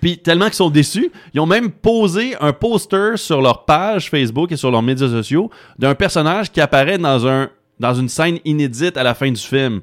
Puis 0.00 0.18
tellement 0.18 0.46
qu'ils 0.46 0.54
sont 0.54 0.70
déçus, 0.70 1.10
ils 1.34 1.40
ont 1.40 1.46
même 1.46 1.70
posé 1.70 2.34
un 2.40 2.52
poster 2.52 3.16
sur 3.16 3.42
leur 3.42 3.64
page 3.64 4.08
Facebook 4.08 4.50
et 4.52 4.56
sur 4.56 4.70
leurs 4.70 4.82
médias 4.82 5.08
sociaux 5.08 5.50
d'un 5.78 5.94
personnage 5.94 6.50
qui 6.50 6.60
apparaît 6.60 6.98
dans, 6.98 7.26
un, 7.26 7.50
dans 7.78 7.94
une 7.94 8.08
scène 8.08 8.38
inédite 8.44 8.96
à 8.96 9.02
la 9.02 9.14
fin 9.14 9.30
du 9.30 9.40
film. 9.40 9.80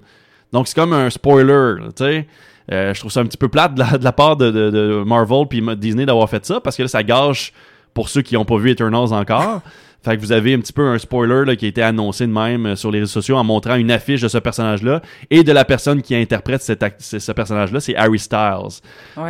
Donc 0.52 0.68
c'est 0.68 0.76
comme 0.76 0.94
un 0.94 1.10
spoiler, 1.10 1.76
tu 1.96 2.04
sais. 2.04 2.28
Euh, 2.72 2.94
je 2.94 3.00
trouve 3.00 3.12
ça 3.12 3.22
un 3.22 3.26
petit 3.26 3.38
peu 3.38 3.50
plate 3.50 3.76
de 3.76 4.04
la, 4.04 4.12
part 4.12 4.38
de, 4.38 5.04
Marvel 5.06 5.48
puis 5.50 5.64
Disney 5.78 6.06
d'avoir 6.06 6.30
fait 6.30 6.46
ça 6.46 6.60
parce 6.60 6.76
que 6.76 6.84
là, 6.84 6.88
ça 6.88 7.04
gâche 7.04 7.52
pour 7.94 8.10
ceux 8.10 8.22
qui 8.22 8.36
n'ont 8.36 8.46
pas 8.46 8.58
vu 8.58 8.72
Eternals 8.72 9.14
encore. 9.14 9.62
Fait 10.02 10.16
que 10.16 10.22
vous 10.22 10.32
avez 10.32 10.54
un 10.54 10.60
petit 10.60 10.72
peu 10.72 10.88
un 10.88 10.98
spoiler 10.98 11.58
qui 11.58 11.66
a 11.66 11.68
été 11.68 11.82
annoncé 11.82 12.26
de 12.26 12.32
même 12.32 12.68
euh, 12.68 12.76
sur 12.78 12.90
les 12.90 13.00
réseaux 13.00 13.12
sociaux 13.12 13.36
en 13.36 13.44
montrant 13.44 13.76
une 13.76 13.92
affiche 13.92 14.22
de 14.22 14.30
ce 14.30 14.38
personnage-là 14.38 15.02
et 15.30 15.44
de 15.44 15.52
la 15.52 15.66
personne 15.66 16.02
qui 16.02 16.16
interprète 16.16 16.62
ce 16.62 17.32
personnage-là, 17.34 17.82
c'est 17.82 17.98
Harry 17.98 18.18
Styles. 18.18 18.80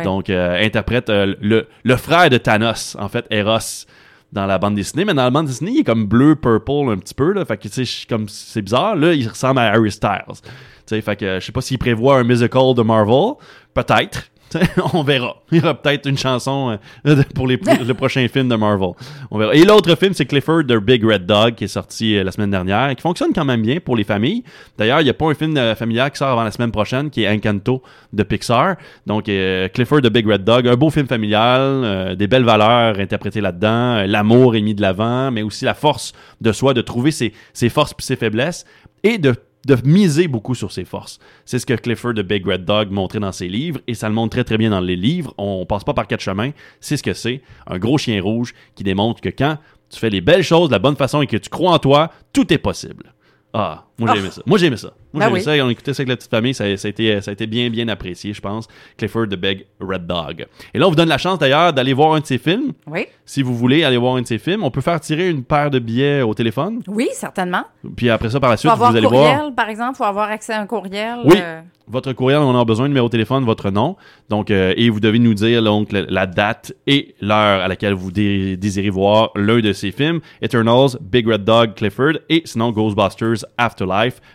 Donc, 0.04 0.30
euh, 0.30 0.64
interprète 0.64 1.08
le, 1.08 1.66
le, 1.82 1.96
frère 1.96 2.30
de 2.30 2.36
Thanos, 2.36 2.96
en 3.00 3.08
fait, 3.08 3.26
Eros 3.30 3.86
dans 4.32 4.46
la 4.46 4.58
bande 4.58 4.74
dessinée, 4.74 5.04
mais 5.04 5.14
dans 5.14 5.24
la 5.24 5.30
bande 5.30 5.46
dessinée, 5.46 5.72
il 5.72 5.80
est 5.80 5.84
comme 5.84 6.06
bleu, 6.06 6.36
purple 6.36 6.90
un 6.90 6.98
petit 6.98 7.14
peu, 7.14 7.32
là. 7.32 7.44
Fait 7.44 7.56
que, 7.56 7.68
tu 7.68 7.84
sais, 7.84 8.06
comme 8.08 8.28
c'est 8.28 8.62
bizarre. 8.62 8.96
Là, 8.96 9.14
il 9.14 9.26
ressemble 9.26 9.58
à 9.58 9.72
Harry 9.72 9.90
Styles 9.90 10.24
fait 11.00 11.16
que 11.16 11.38
je 11.38 11.46
sais 11.46 11.52
pas 11.52 11.60
s'il 11.60 11.78
prévoit 11.78 12.18
un 12.18 12.24
musical 12.24 12.74
de 12.74 12.82
Marvel. 12.82 13.34
Peut-être. 13.74 14.30
on 14.94 15.02
verra. 15.02 15.36
Il 15.52 15.58
y 15.58 15.60
aura 15.60 15.74
peut-être 15.74 16.06
une 16.06 16.18
chanson 16.18 16.78
euh, 17.06 17.22
pour 17.34 17.46
les, 17.46 17.56
le 17.56 17.92
prochain 17.94 18.26
film 18.28 18.48
de 18.48 18.56
Marvel. 18.56 18.90
On 19.30 19.38
verra. 19.38 19.54
Et 19.54 19.64
l'autre 19.64 19.94
film, 19.96 20.12
c'est 20.14 20.26
Clifford 20.26 20.64
the 20.64 20.76
Big 20.76 21.04
Red 21.04 21.26
Dog, 21.26 21.54
qui 21.54 21.64
est 21.64 21.68
sorti 21.68 22.16
euh, 22.16 22.24
la 22.24 22.32
semaine 22.32 22.50
dernière, 22.50 22.94
qui 22.94 23.02
fonctionne 23.02 23.32
quand 23.34 23.44
même 23.44 23.62
bien 23.62 23.78
pour 23.80 23.96
les 23.96 24.04
familles. 24.04 24.42
D'ailleurs, 24.76 25.00
il 25.00 25.04
n'y 25.04 25.10
a 25.10 25.14
pas 25.14 25.26
un 25.26 25.34
film 25.34 25.56
euh, 25.56 25.74
familial 25.74 26.10
qui 26.10 26.18
sort 26.18 26.28
avant 26.28 26.44
la 26.44 26.50
semaine 26.50 26.72
prochaine, 26.72 27.10
qui 27.10 27.22
est 27.22 27.28
Encanto 27.28 27.82
de 28.12 28.22
Pixar. 28.22 28.76
Donc, 29.06 29.24
Clifford 29.72 30.00
the 30.02 30.10
Big 30.10 30.26
Red 30.26 30.44
Dog, 30.44 30.66
un 30.66 30.76
beau 30.76 30.90
film 30.90 31.06
familial, 31.06 32.16
des 32.16 32.26
belles 32.26 32.44
valeurs 32.44 32.98
interprétées 32.98 33.40
là-dedans, 33.40 34.04
l'amour 34.06 34.56
est 34.56 34.60
mis 34.60 34.74
de 34.74 34.82
l'avant, 34.82 35.30
mais 35.30 35.42
aussi 35.42 35.64
la 35.64 35.74
force 35.74 36.12
de 36.40 36.52
soi, 36.52 36.74
de 36.74 36.80
trouver 36.80 37.10
ses, 37.10 37.32
ses 37.52 37.68
forces 37.68 37.92
et 37.92 38.02
ses 38.02 38.16
faiblesses, 38.16 38.64
et 39.02 39.18
de 39.18 39.34
de 39.66 39.76
miser 39.84 40.28
beaucoup 40.28 40.54
sur 40.54 40.72
ses 40.72 40.84
forces. 40.84 41.18
C'est 41.44 41.58
ce 41.58 41.66
que 41.66 41.74
Clifford 41.74 42.14
de 42.14 42.22
Big 42.22 42.46
Red 42.46 42.64
Dog 42.64 42.90
montrait 42.90 43.20
dans 43.20 43.32
ses 43.32 43.48
livres 43.48 43.80
et 43.86 43.94
ça 43.94 44.08
le 44.08 44.14
montre 44.14 44.30
très 44.30 44.44
très 44.44 44.58
bien 44.58 44.70
dans 44.70 44.80
les 44.80 44.96
livres. 44.96 45.34
On 45.38 45.66
passe 45.66 45.84
pas 45.84 45.94
par 45.94 46.06
quatre 46.06 46.20
chemins. 46.20 46.50
C'est 46.80 46.96
ce 46.96 47.02
que 47.02 47.14
c'est. 47.14 47.42
Un 47.66 47.78
gros 47.78 47.98
chien 47.98 48.22
rouge 48.22 48.54
qui 48.74 48.84
démontre 48.84 49.20
que 49.20 49.28
quand 49.28 49.58
tu 49.90 49.98
fais 49.98 50.10
les 50.10 50.20
belles 50.20 50.42
choses 50.42 50.68
de 50.68 50.74
la 50.74 50.78
bonne 50.78 50.96
façon 50.96 51.20
et 51.22 51.26
que 51.26 51.36
tu 51.36 51.50
crois 51.50 51.72
en 51.72 51.78
toi, 51.78 52.10
tout 52.32 52.52
est 52.52 52.58
possible. 52.58 53.12
Ah, 53.52 53.86
moi 54.00 54.14
j'ai 54.14 54.20
aimé 54.20 54.30
ça. 54.30 54.42
Moi 54.46 54.58
j'ai 54.58 54.66
aimé 54.66 54.76
ça. 54.76 54.92
Moi 55.12 55.24
j'ai 55.26 55.32
ben 55.32 55.40
ça. 55.40 55.64
On 55.64 55.70
écoutait 55.70 55.94
ça 55.94 56.00
avec 56.00 56.08
la 56.08 56.16
petite 56.16 56.30
famille. 56.30 56.54
Ça, 56.54 56.64
a 56.64 56.68
été, 56.68 57.20
ça 57.20 57.30
a 57.30 57.32
été 57.32 57.46
bien, 57.46 57.70
bien 57.70 57.88
apprécié, 57.88 58.32
je 58.32 58.40
pense. 58.40 58.66
Clifford 58.96 59.28
the 59.28 59.36
Big 59.36 59.66
Red 59.80 60.06
Dog. 60.06 60.46
Et 60.74 60.78
là, 60.78 60.86
on 60.86 60.90
vous 60.90 60.96
donne 60.96 61.08
la 61.08 61.18
chance 61.18 61.38
d'ailleurs 61.38 61.72
d'aller 61.72 61.92
voir 61.92 62.14
un 62.14 62.20
de 62.20 62.26
ses 62.26 62.38
films. 62.38 62.72
Oui. 62.86 63.06
Si 63.24 63.42
vous 63.42 63.54
voulez 63.54 63.84
aller 63.84 63.96
voir 63.96 64.16
un 64.16 64.22
de 64.22 64.26
ses 64.26 64.38
films, 64.38 64.64
on 64.64 64.70
peut 64.70 64.80
faire 64.80 65.00
tirer 65.00 65.28
une 65.28 65.44
paire 65.44 65.70
de 65.70 65.78
billets 65.78 66.22
au 66.22 66.34
téléphone. 66.34 66.82
Oui, 66.88 67.08
certainement. 67.12 67.64
Puis 67.96 68.10
après 68.10 68.30
ça, 68.30 68.40
par 68.40 68.50
la 68.50 68.56
suite, 68.56 68.72
vous 68.72 68.84
allez 68.84 69.06
courriel, 69.06 69.52
par 69.54 69.68
exemple. 69.68 69.96
Faut 69.96 70.04
avoir 70.04 70.30
accès 70.30 70.52
à 70.52 70.60
un 70.60 70.66
courriel. 70.66 71.18
Oui. 71.24 71.36
Euh, 71.40 71.60
votre 71.90 72.12
courriel, 72.12 72.38
on 72.38 72.58
a 72.58 72.64
besoin, 72.64 72.86
numéro 72.86 73.08
de 73.08 73.10
téléphone, 73.10 73.44
votre 73.44 73.70
nom. 73.70 73.96
Donc, 74.28 74.50
euh, 74.50 74.72
et 74.76 74.90
vous 74.90 75.00
devez 75.00 75.18
nous 75.18 75.34
dire 75.34 75.62
donc 75.62 75.88
la 75.92 76.26
date 76.26 76.72
et 76.86 77.16
l'heure 77.20 77.62
à 77.62 77.68
laquelle 77.68 77.94
vous 77.94 78.12
désirez 78.12 78.90
voir 78.90 79.30
l'un 79.34 79.60
de 79.60 79.72
ces 79.72 79.90
films. 79.90 80.20
Eternals, 80.40 80.98
Big 81.00 81.26
Red 81.26 81.44
Dog, 81.44 81.74
Clifford 81.74 82.12
et 82.28 82.42
sinon 82.44 82.70
Ghostbusters 82.70 83.44
Afterlife, 83.58 83.89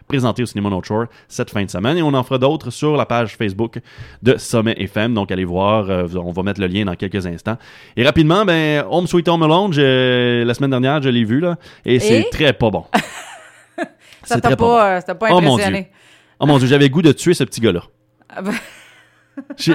présenté 0.08 0.44
au 0.44 0.46
cinéma 0.46 0.70
North 0.70 0.86
Shore 0.86 1.06
cette 1.28 1.50
fin 1.50 1.64
de 1.64 1.70
semaine. 1.70 1.98
Et 1.98 2.02
on 2.02 2.14
en 2.14 2.24
fera 2.24 2.38
d'autres 2.38 2.70
sur 2.70 2.96
la 2.96 3.06
page 3.06 3.36
Facebook 3.36 3.80
de 4.24 4.38
Sommet 4.38 4.76
FM. 4.78 5.14
Donc, 5.14 5.32
allez 5.32 5.46
voir. 5.46 5.90
Euh, 5.90 6.08
on 6.16 6.32
va 6.32 6.44
mettre 6.44 6.62
le 6.62 6.68
lien 6.68 6.86
dans 6.86 6.96
quelques 6.96 7.26
instants. 7.26 7.58
Et 7.98 8.04
rapidement, 8.04 8.46
ben, 8.46 8.86
Home 8.90 9.08
Sweet 9.08 9.28
Home 9.28 9.44
Alone, 9.44 9.72
la 9.76 10.54
semaine 10.54 10.72
dernière, 10.72 11.02
je 11.02 11.10
l'ai 11.10 11.24
vu 11.24 11.40
là, 11.40 11.58
et, 11.86 12.00
c'est 12.00 12.30
très 12.32 12.54
pas 12.54 12.70
bon. 12.70 12.86
ça 14.24 14.40
t'a 14.40 14.56
pas, 14.56 15.02
bon. 15.02 15.16
pas 15.16 15.30
impressionné. 15.32 15.90
Oh 16.40 16.46
mon 16.46 16.58
dieu, 16.58 16.68
j'avais 16.68 16.90
goût 16.90 17.02
de 17.02 17.12
tuer 17.12 17.34
ce 17.34 17.44
petit 17.44 17.62
gars-là. 17.62 17.84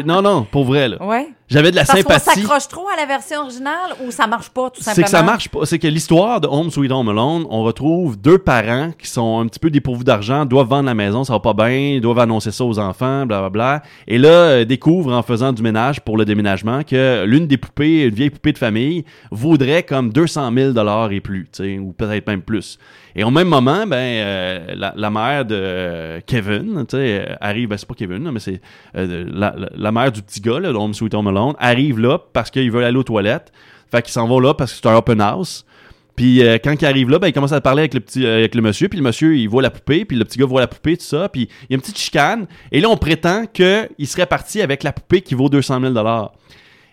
Non, 0.05 0.23
non, 0.23 0.47
pour 0.51 0.65
vrai, 0.65 0.89
là. 0.89 1.03
Ouais. 1.05 1.29
J'avais 1.49 1.71
de 1.73 1.77
la 1.77 1.85
Parce 1.85 1.99
sympathie. 1.99 2.41
s'accroche 2.43 2.69
trop 2.69 2.87
à 2.89 2.97
la 2.97 3.07
version 3.07 3.41
originale 3.41 3.91
ou 4.07 4.13
ça 4.13 4.29
marche 4.29 4.51
pas, 4.51 4.71
tout 4.71 4.77
C'est 4.79 4.85
simplement? 4.85 5.05
que 5.05 5.11
ça 5.11 5.23
marche 5.25 5.49
pas. 5.49 5.67
C'est 5.67 5.81
que 5.81 5.89
l'histoire 5.89 6.41
de 6.41 6.47
Home 6.47 6.71
Sweet 6.71 6.93
Home 6.93 7.09
Alone, 7.09 7.45
on 7.51 7.65
retrouve 7.65 8.17
deux 8.17 8.39
parents 8.39 8.93
qui 8.97 9.09
sont 9.09 9.41
un 9.41 9.47
petit 9.49 9.59
peu 9.59 9.69
dépourvus 9.69 10.05
d'argent, 10.05 10.45
doivent 10.45 10.69
vendre 10.69 10.85
la 10.87 10.95
maison, 10.95 11.25
ça 11.25 11.33
va 11.33 11.41
pas 11.41 11.53
bien, 11.55 11.99
doivent 12.01 12.21
annoncer 12.21 12.53
ça 12.53 12.65
aux 12.65 12.79
enfants, 12.79 13.27
blablabla. 13.27 13.83
Et 14.07 14.19
là, 14.19 14.29
euh, 14.29 14.65
découvrent 14.65 15.13
en 15.13 15.23
faisant 15.23 15.53
du 15.53 15.63
ménage 15.63 16.01
pour 16.03 16.17
le 16.17 16.25
déménagement 16.25 16.83
que 16.85 17.25
l'une 17.25 17.49
des 17.49 17.57
poupées, 17.57 18.05
une 18.05 18.15
vieille 18.15 18.31
poupée 18.31 18.53
de 18.53 18.59
famille, 18.59 19.05
vaudrait 19.33 19.83
comme 19.83 20.13
200 20.13 20.53
000 20.55 20.71
dollars 20.73 21.11
et 21.11 21.21
plus, 21.21 21.49
tu 21.53 21.65
sais, 21.65 21.79
ou 21.81 21.93
peut-être 21.93 22.29
même 22.29 22.43
plus. 22.43 22.79
Et 23.17 23.25
au 23.25 23.31
même 23.31 23.49
moment, 23.49 23.87
ben 23.87 23.97
euh, 23.97 24.75
la, 24.75 25.11
mère 25.11 25.45
de 25.45 25.55
euh, 25.55 26.21
Kevin, 26.27 26.85
euh, 26.95 27.25
arrive, 27.41 27.69
ben 27.69 27.77
c'est 27.77 27.89
pas 27.89 27.95
Kevin, 27.95 28.31
mais 28.31 28.41
c'est 28.41 28.61
la, 28.95 29.93
mère 29.93 30.13
du 30.13 30.23
petit 30.23 30.41
gars, 30.41 30.61
là, 30.61 30.71
Home 30.71 30.95
Sweet 30.95 31.15
Home 31.15 31.29
Alone, 31.29 31.55
arrive 31.59 31.99
là 31.99 32.19
parce 32.33 32.51
qu'il 32.51 32.71
veut 32.71 32.85
aller 32.85 32.97
aux 32.97 33.03
toilettes. 33.05 33.53
Fait 33.91 34.03
qu'ils 34.03 34.13
s'en 34.13 34.29
vont 34.29 34.39
là 34.39 34.55
parce 34.55 34.73
que 34.73 34.79
c'est 34.81 34.89
un 34.89 34.97
open 34.97 35.21
house. 35.21 35.67
Puis 36.15 36.43
quand 36.63 36.75
il 36.81 36.87
arrive 36.87 37.09
là, 37.09 37.19
ben, 37.19 37.29
il 37.29 37.33
commence 37.33 37.53
à 37.53 37.61
parler 37.61 37.81
avec 37.81 37.95
le 37.95 38.01
petit, 38.01 38.27
avec 38.27 38.55
le 38.55 38.63
monsieur, 38.63 38.89
puis 38.89 38.99
le 38.99 39.05
monsieur 39.05 39.37
il 39.37 39.49
voit 39.49 39.63
la 39.63 39.71
poupée, 39.71 40.05
puis 40.05 40.17
le 40.17 40.25
petit 40.25 40.39
gars 40.39 40.47
voit 40.47 40.61
la 40.61 40.67
poupée, 40.67 40.97
tout 40.97 41.05
ça, 41.05 41.29
puis 41.29 41.49
il 41.63 41.67
y 41.71 41.73
a 41.73 41.77
une 41.77 41.81
petite 41.81 41.99
chicane. 41.99 42.47
Et 42.71 42.81
là, 42.81 42.89
on 42.89 42.97
prétend 42.97 43.47
que 43.47 43.89
il 43.99 44.07
serait 44.07 44.27
parti 44.27 44.61
avec 44.61 44.83
la 44.83 44.93
poupée 44.93 45.23
qui 45.23 45.35
vaut 45.35 45.49
200 45.49 45.81
000 45.81 45.93
dollars. 45.93 46.33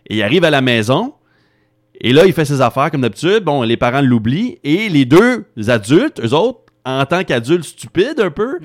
Et 0.10 0.18
il 0.18 0.24
arrive 0.24 0.44
à 0.46 0.50
la 0.50 0.62
maison. 0.62 1.14
Et 2.00 2.14
là, 2.14 2.26
il 2.26 2.34
fait 2.34 2.46
ses 2.46 2.62
affaires 2.62 2.92
comme 2.92 3.02
d'habitude. 3.02 3.44
Bon, 3.44 3.64
les 3.64 3.78
parents 3.78 4.02
l'oublient. 4.02 4.60
Et 4.64 4.90
les 4.90 5.06
deux 5.06 5.46
adultes, 5.68 6.20
eux 6.24 6.34
autres, 6.34 6.60
en 6.86 7.06
tant 7.06 7.24
qu'adultes 7.24 7.64
stupides 7.64 8.20
un 8.20 8.30
peu, 8.30 8.60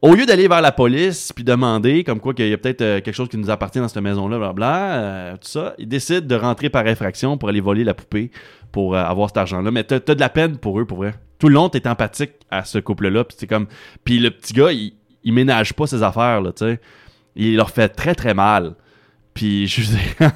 au 0.00 0.14
lieu 0.14 0.26
d'aller 0.26 0.48
vers 0.48 0.60
la 0.60 0.72
police 0.72 1.32
puis 1.32 1.44
demander 1.44 2.02
comme 2.02 2.18
quoi 2.18 2.34
qu'il 2.34 2.48
y 2.48 2.52
a 2.52 2.58
peut-être 2.58 2.82
euh, 2.82 3.00
quelque 3.00 3.14
chose 3.14 3.28
qui 3.28 3.36
nous 3.36 3.50
appartient 3.50 3.78
dans 3.78 3.88
cette 3.88 4.02
maison-là, 4.02 4.38
blablabla, 4.38 4.94
euh, 4.94 5.32
tout 5.34 5.48
ça, 5.48 5.74
ils 5.78 5.88
décident 5.88 6.26
de 6.26 6.34
rentrer 6.34 6.70
par 6.70 6.86
infraction 6.86 7.38
pour 7.38 7.48
aller 7.48 7.60
voler 7.60 7.84
la 7.84 7.94
poupée 7.94 8.30
pour 8.72 8.96
euh, 8.96 9.04
avoir 9.04 9.28
cet 9.28 9.36
argent-là. 9.36 9.70
Mais 9.70 9.84
t'as 9.84 10.00
de 10.00 10.20
la 10.20 10.28
peine 10.28 10.56
pour 10.56 10.80
eux, 10.80 10.86
pour 10.86 10.98
vrai. 10.98 11.14
Tout 11.38 11.48
le 11.48 11.54
long, 11.54 11.68
t'es 11.68 11.86
empathique 11.86 12.32
à 12.50 12.64
ce 12.64 12.78
couple-là. 12.78 13.24
Puis 13.24 13.46
comme... 13.46 13.66
Puis 14.02 14.18
le 14.18 14.30
petit 14.30 14.54
gars, 14.54 14.72
il, 14.72 14.94
il 15.22 15.32
ménage 15.32 15.74
pas 15.74 15.86
ses 15.86 16.02
affaires, 16.02 16.40
là, 16.40 16.52
tu 16.52 16.64
sais. 16.64 16.80
Il 17.36 17.56
leur 17.56 17.70
fait 17.70 17.88
très, 17.88 18.14
très 18.14 18.34
mal. 18.34 18.74
Puis 19.34 19.66
je. 19.66 19.82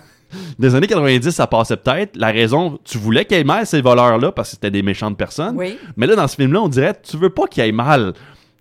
Des 0.58 0.74
années 0.74 0.86
90, 0.86 1.30
ça 1.30 1.46
passait 1.46 1.76
peut-être. 1.76 2.16
La 2.16 2.30
raison, 2.30 2.78
tu 2.84 2.98
voulais 2.98 3.24
qu'il 3.24 3.36
y 3.36 3.40
ait 3.40 3.44
mal 3.44 3.66
ces 3.66 3.80
voleurs-là 3.80 4.32
parce 4.32 4.50
que 4.50 4.54
c'était 4.56 4.70
des 4.70 4.82
méchantes 4.82 5.16
personnes. 5.16 5.56
Oui. 5.56 5.78
Mais 5.96 6.06
là, 6.06 6.16
dans 6.16 6.28
ce 6.28 6.36
film-là, 6.36 6.62
on 6.62 6.68
dirait, 6.68 6.94
tu 7.02 7.16
veux 7.16 7.30
pas 7.30 7.46
qu'il 7.46 7.64
y 7.64 7.68
ait 7.68 7.72
mal. 7.72 8.12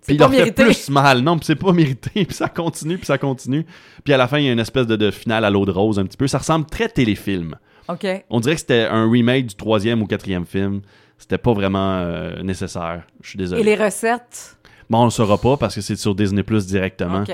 Puis 0.06 0.14
il 0.14 0.18
leur 0.20 0.30
fait 0.32 0.52
plus 0.52 0.88
mal. 0.88 1.20
Non, 1.20 1.36
puis 1.36 1.46
c'est 1.46 1.56
pas 1.56 1.72
mérité. 1.72 2.10
Puis 2.24 2.34
ça 2.34 2.48
continue, 2.48 2.96
puis 2.96 3.06
ça 3.06 3.18
continue. 3.18 3.66
Puis 4.04 4.14
à 4.14 4.16
la 4.16 4.28
fin, 4.28 4.38
il 4.38 4.44
y 4.44 4.48
a 4.48 4.52
une 4.52 4.60
espèce 4.60 4.86
de, 4.86 4.94
de 4.94 5.10
finale 5.10 5.44
à 5.44 5.50
l'eau 5.50 5.64
de 5.66 5.72
rose 5.72 5.98
un 5.98 6.04
petit 6.04 6.16
peu. 6.16 6.28
Ça 6.28 6.38
ressemble 6.38 6.66
très 6.66 6.88
téléfilm. 6.88 7.56
OK. 7.88 8.06
On 8.30 8.40
dirait 8.40 8.54
que 8.54 8.60
c'était 8.60 8.86
un 8.88 9.10
remake 9.10 9.46
du 9.46 9.54
troisième 9.54 10.02
ou 10.02 10.06
quatrième 10.06 10.46
film. 10.46 10.80
C'était 11.18 11.38
pas 11.38 11.52
vraiment 11.54 11.98
euh, 11.98 12.42
nécessaire. 12.42 13.02
Je 13.22 13.30
suis 13.30 13.38
désolé. 13.38 13.62
Et 13.62 13.64
les 13.64 13.74
recettes? 13.74 14.55
Bon, 14.90 15.00
on 15.02 15.04
le 15.04 15.10
saura 15.10 15.38
pas 15.38 15.56
parce 15.56 15.74
que 15.74 15.80
c'est 15.80 15.96
sur 15.96 16.14
Disney 16.14 16.42
Plus 16.42 16.66
directement. 16.66 17.24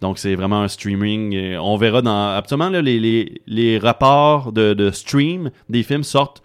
Donc 0.00 0.18
c'est 0.18 0.34
vraiment 0.34 0.62
un 0.62 0.68
streaming. 0.68 1.32
Et 1.32 1.58
on 1.58 1.76
verra 1.76 2.02
dans. 2.02 2.30
Absolument, 2.30 2.70
là, 2.70 2.82
les, 2.82 3.00
les, 3.00 3.40
les 3.46 3.78
rapports 3.78 4.52
de, 4.52 4.74
de 4.74 4.90
stream 4.90 5.50
des 5.68 5.82
films 5.82 6.04
sortent 6.04 6.42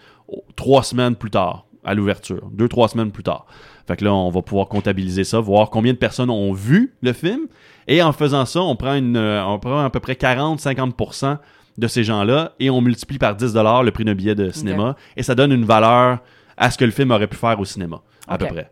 trois 0.55 0.83
semaines 0.83 1.15
plus 1.15 1.31
tard, 1.31 1.65
à 1.83 1.93
l'ouverture. 1.93 2.49
Deux, 2.51 2.67
trois 2.67 2.87
semaines 2.87 3.11
plus 3.11 3.23
tard. 3.23 3.45
Fait 3.87 3.97
que 3.97 4.05
là, 4.05 4.13
on 4.13 4.29
va 4.29 4.41
pouvoir 4.41 4.67
comptabiliser 4.67 5.23
ça, 5.23 5.39
voir 5.39 5.69
combien 5.69 5.91
de 5.91 5.97
personnes 5.97 6.29
ont 6.29 6.53
vu 6.53 6.93
le 7.01 7.13
film. 7.13 7.47
Et 7.87 8.01
en 8.01 8.13
faisant 8.13 8.45
ça, 8.45 8.61
on 8.61 8.75
prend, 8.75 8.93
une, 8.93 9.17
euh, 9.17 9.43
on 9.45 9.59
prend 9.59 9.83
à 9.83 9.89
peu 9.89 9.99
près 9.99 10.13
40-50% 10.13 11.37
de 11.77 11.87
ces 11.87 12.03
gens-là 12.03 12.53
et 12.59 12.69
on 12.69 12.79
multiplie 12.81 13.17
par 13.17 13.35
10 13.35 13.53
le 13.55 13.89
prix 13.89 14.05
d'un 14.05 14.13
billet 14.13 14.35
de 14.35 14.51
cinéma. 14.51 14.95
Et 15.17 15.23
ça 15.23 15.35
donne 15.35 15.51
une 15.51 15.65
valeur 15.65 16.19
à 16.57 16.69
ce 16.71 16.77
que 16.77 16.85
le 16.85 16.91
film 16.91 17.11
aurait 17.11 17.27
pu 17.27 17.37
faire 17.37 17.59
au 17.59 17.65
cinéma, 17.65 18.01
à 18.27 18.37
peu 18.37 18.47
près. 18.47 18.71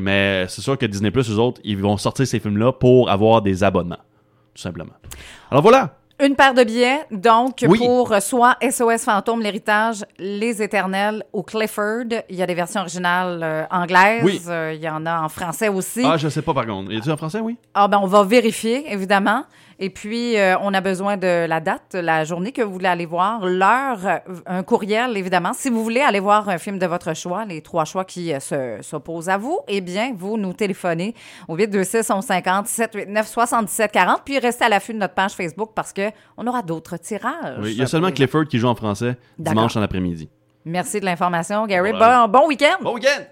Mais 0.00 0.46
c'est 0.48 0.62
sûr 0.62 0.76
que 0.78 0.86
Disney 0.86 1.10
Plus, 1.10 1.30
eux 1.30 1.38
autres, 1.38 1.60
ils 1.64 1.76
vont 1.78 1.96
sortir 1.96 2.26
ces 2.26 2.40
films-là 2.40 2.72
pour 2.72 3.10
avoir 3.10 3.42
des 3.42 3.62
abonnements, 3.62 3.98
tout 4.54 4.62
simplement. 4.62 4.92
Alors 5.50 5.62
voilà. 5.62 5.96
Une 6.18 6.34
paire 6.34 6.54
de 6.54 6.64
billets, 6.64 7.00
donc, 7.10 7.62
Oui. 7.68 7.78
pour 7.78 8.10
soit 8.22 8.56
SOS 8.62 9.04
Fantôme, 9.04 9.42
l'héritage, 9.42 10.02
Les 10.18 10.62
Éternels 10.62 11.22
ou 11.34 11.42
Clifford. 11.42 12.06
Il 12.30 12.36
y 12.36 12.42
a 12.42 12.46
des 12.46 12.54
versions 12.54 12.80
originales 12.80 13.42
euh, 13.42 13.64
anglaises. 13.70 14.24
Oui. 14.24 14.40
Euh, 14.48 14.72
il 14.74 14.80
y 14.80 14.88
en 14.88 15.04
a 15.04 15.20
en 15.20 15.28
français 15.28 15.68
aussi. 15.68 16.00
Ah, 16.06 16.16
je 16.16 16.30
sais 16.30 16.40
pas 16.40 16.54
par 16.54 16.64
contre. 16.64 16.90
Y 16.90 16.96
a-tu 16.96 17.10
en 17.10 17.18
français, 17.18 17.40
oui? 17.40 17.58
Ah 17.74 17.86
ben 17.86 17.98
on 18.02 18.06
va 18.06 18.22
vérifier 18.22 18.90
évidemment. 18.90 19.44
Et 19.78 19.90
puis 19.90 20.38
euh, 20.38 20.56
on 20.62 20.72
a 20.72 20.80
besoin 20.80 21.16
de 21.18 21.46
la 21.46 21.60
date, 21.60 21.94
la 21.94 22.24
journée 22.24 22.50
que 22.52 22.62
vous 22.62 22.72
voulez 22.72 22.88
aller 22.88 23.04
voir, 23.04 23.44
l'heure, 23.44 23.98
euh, 24.06 24.18
un 24.46 24.62
courriel 24.62 25.16
évidemment. 25.16 25.52
Si 25.52 25.68
vous 25.68 25.84
voulez 25.84 26.00
aller 26.00 26.20
voir 26.20 26.48
un 26.48 26.56
film 26.58 26.78
de 26.78 26.86
votre 26.86 27.14
choix, 27.14 27.44
les 27.44 27.60
trois 27.60 27.84
choix 27.84 28.04
qui 28.06 28.32
euh, 28.32 28.40
se- 28.40 28.78
s'opposent 28.82 29.28
à 29.28 29.36
vous, 29.36 29.58
eh 29.68 29.80
bien 29.82 30.12
vous 30.16 30.38
nous 30.38 30.54
téléphonez 30.54 31.14
au 31.48 31.56
826 31.56 32.08
1150 32.10 32.66
789 32.66 33.26
77 33.28 33.92
40 33.92 34.22
puis 34.24 34.38
restez 34.38 34.64
à 34.64 34.68
l'affût 34.70 34.94
de 34.94 34.98
notre 34.98 35.14
page 35.14 35.32
Facebook 35.32 35.72
parce 35.74 35.92
que 35.92 36.10
on 36.38 36.46
aura 36.46 36.62
d'autres 36.62 36.96
tirages. 36.96 37.58
Oui, 37.60 37.72
il 37.72 37.78
y 37.78 37.82
a 37.82 37.86
seulement 37.86 38.10
Clifford 38.10 38.46
qui 38.46 38.58
joue 38.58 38.68
en 38.68 38.74
français 38.74 39.16
dimanche 39.38 39.76
en 39.76 39.82
après-midi. 39.82 40.30
Merci 40.64 41.00
de 41.00 41.04
l'information 41.04 41.66
Gary. 41.66 41.92
Bon, 41.92 42.28
bon 42.28 42.48
week-end. 42.48 42.76
Bon 42.82 42.94
week-end! 42.94 43.22